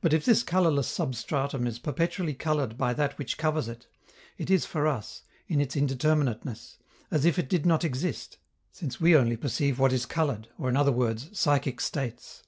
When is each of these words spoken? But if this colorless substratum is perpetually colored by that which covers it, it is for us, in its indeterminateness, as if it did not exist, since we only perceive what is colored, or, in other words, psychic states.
But 0.00 0.12
if 0.12 0.24
this 0.24 0.42
colorless 0.42 0.88
substratum 0.88 1.68
is 1.68 1.78
perpetually 1.78 2.34
colored 2.34 2.76
by 2.76 2.92
that 2.94 3.16
which 3.16 3.38
covers 3.38 3.68
it, 3.68 3.86
it 4.38 4.50
is 4.50 4.66
for 4.66 4.88
us, 4.88 5.22
in 5.46 5.60
its 5.60 5.76
indeterminateness, 5.76 6.78
as 7.12 7.24
if 7.24 7.38
it 7.38 7.48
did 7.48 7.64
not 7.64 7.84
exist, 7.84 8.38
since 8.72 9.00
we 9.00 9.14
only 9.16 9.36
perceive 9.36 9.78
what 9.78 9.92
is 9.92 10.04
colored, 10.04 10.48
or, 10.58 10.68
in 10.68 10.76
other 10.76 10.90
words, 10.90 11.28
psychic 11.38 11.80
states. 11.80 12.42